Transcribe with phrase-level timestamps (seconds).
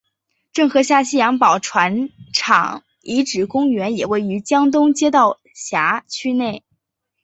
[0.51, 6.63] 郑和下西洋宝船厂遗址公园也位于江东街道辖区内。